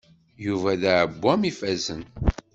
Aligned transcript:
Yuba 0.45 0.71
d 0.81 0.83
aɛewwam 0.93 1.41
ifazen. 1.51 2.01